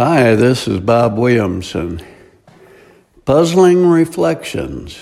[0.00, 2.00] Hi, this is Bob Williamson.
[3.24, 4.96] Puzzling Reflections.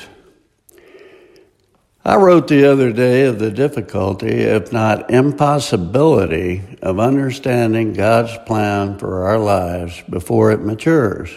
[2.03, 8.97] I wrote the other day of the difficulty, if not impossibility, of understanding God's plan
[8.99, 11.29] for our lives before it matures.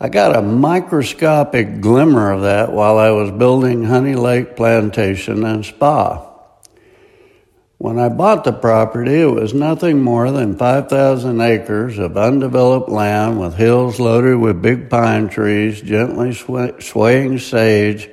[0.00, 5.64] I got a microscopic glimmer of that while I was building Honey Lake Plantation and
[5.64, 6.29] Spa.
[7.80, 13.40] When I bought the property, it was nothing more than 5,000 acres of undeveloped land
[13.40, 18.10] with hills loaded with big pine trees, gently swaying sage,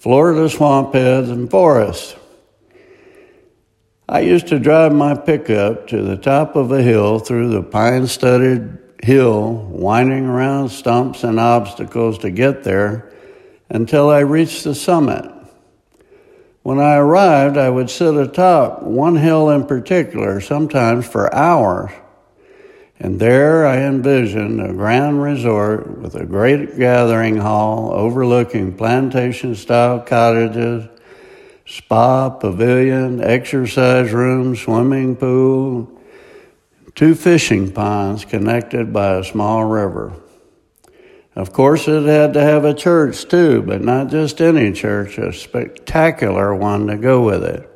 [0.00, 2.16] Florida swamp heads, and forests.
[4.08, 8.08] I used to drive my pickup to the top of a hill through the pine
[8.08, 13.12] studded hill, winding around stumps and obstacles to get there
[13.70, 15.30] until I reached the summit.
[16.64, 21.90] When I arrived, I would sit atop one hill in particular, sometimes for hours.
[22.98, 30.00] And there I envisioned a grand resort with a great gathering hall overlooking plantation style
[30.00, 30.88] cottages,
[31.66, 36.00] spa, pavilion, exercise room, swimming pool,
[36.94, 40.14] two fishing ponds connected by a small river.
[41.36, 45.32] Of course, it had to have a church too, but not just any church, a
[45.32, 47.68] spectacular one to go with it.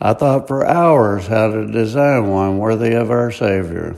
[0.00, 3.96] I thought for hours how to design one worthy of our Savior.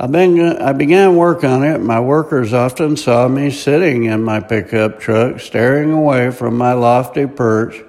[0.00, 1.80] I began work on it.
[1.80, 7.26] My workers often saw me sitting in my pickup truck, staring away from my lofty
[7.26, 7.82] perch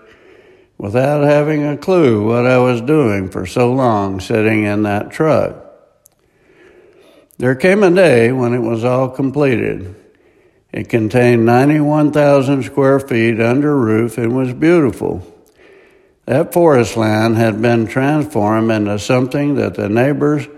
[0.79, 5.68] without having a clue what I was doing for so long sitting in that truck.
[7.39, 9.95] There came a day when it was all completed.
[10.73, 15.25] It contained 91,000 square feet under roof and was beautiful.
[16.25, 20.49] That forest land had been transformed into something that the neighbors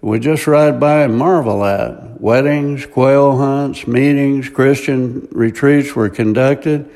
[0.00, 2.18] would just ride by and marvel at.
[2.18, 6.90] Weddings, quail hunts, meetings, Christian retreats were conducted.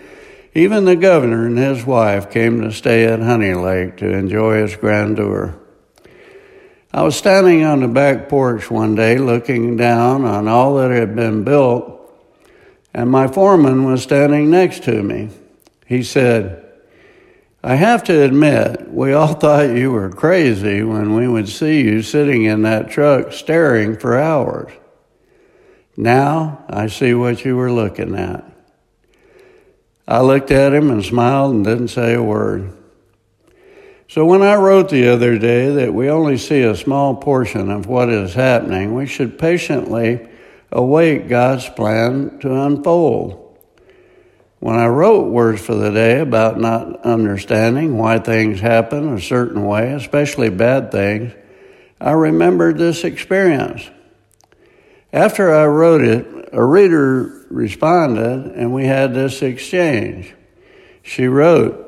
[0.54, 4.74] Even the governor and his wife came to stay at Honey Lake to enjoy its
[4.74, 5.54] grandeur.
[6.94, 11.16] I was standing on the back porch one day looking down on all that had
[11.16, 11.90] been built,
[12.94, 15.30] and my foreman was standing next to me.
[15.86, 16.64] He said,
[17.64, 22.00] I have to admit, we all thought you were crazy when we would see you
[22.00, 24.70] sitting in that truck staring for hours.
[25.96, 28.44] Now I see what you were looking at.
[30.06, 32.72] I looked at him and smiled and didn't say a word.
[34.14, 37.88] So, when I wrote the other day that we only see a small portion of
[37.88, 40.28] what is happening, we should patiently
[40.70, 43.58] await God's plan to unfold.
[44.60, 49.64] When I wrote words for the day about not understanding why things happen a certain
[49.64, 51.32] way, especially bad things,
[52.00, 53.82] I remembered this experience.
[55.12, 60.32] After I wrote it, a reader responded and we had this exchange.
[61.02, 61.83] She wrote,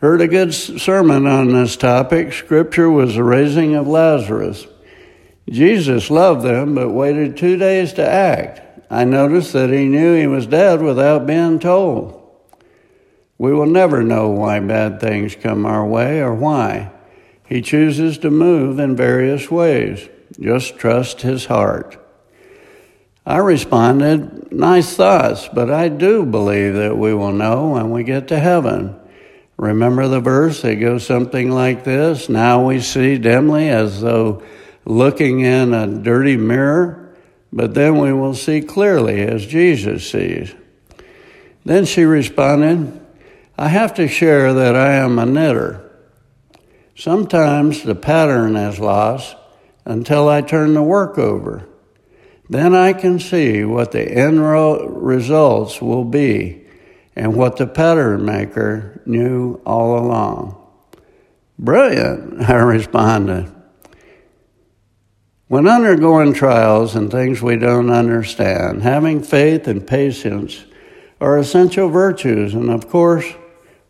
[0.00, 2.32] Heard a good sermon on this topic.
[2.32, 4.64] Scripture was the raising of Lazarus.
[5.50, 8.60] Jesus loved them, but waited two days to act.
[8.88, 12.14] I noticed that he knew he was dead without being told.
[13.38, 16.92] We will never know why bad things come our way or why.
[17.48, 20.08] He chooses to move in various ways.
[20.38, 21.96] Just trust his heart.
[23.26, 28.28] I responded, nice thoughts, but I do believe that we will know when we get
[28.28, 28.94] to heaven.
[29.58, 30.64] Remember the verse?
[30.64, 34.42] It goes something like this Now we see dimly as though
[34.84, 37.14] looking in a dirty mirror,
[37.52, 40.54] but then we will see clearly as Jesus sees.
[41.64, 42.98] Then she responded,
[43.58, 45.84] I have to share that I am a knitter.
[46.94, 49.36] Sometimes the pattern is lost
[49.84, 51.68] until I turn the work over.
[52.48, 54.40] Then I can see what the end
[55.02, 56.67] results will be
[57.18, 60.54] and what the pattern maker knew all along.
[61.58, 63.52] Brilliant, I responded.
[65.48, 70.64] When undergoing trials and things we don't understand, having faith and patience
[71.20, 73.26] are essential virtues, and of course,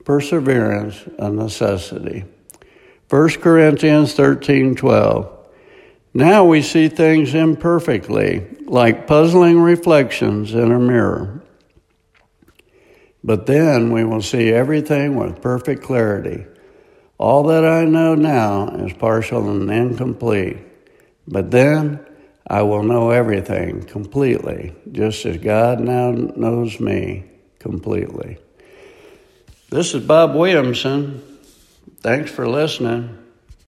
[0.04, 2.24] perseverance a necessity.
[3.10, 5.34] 1 Corinthians 13 12.
[6.14, 11.42] Now we see things imperfectly, like puzzling reflections in a mirror.
[13.22, 16.46] But then we will see everything with perfect clarity.
[17.18, 20.58] All that I know now is partial and incomplete.
[21.26, 22.04] But then
[22.46, 27.24] I will know everything completely, just as God now knows me
[27.58, 28.38] completely.
[29.68, 31.22] This is Bob Williamson.
[32.00, 33.18] Thanks for listening.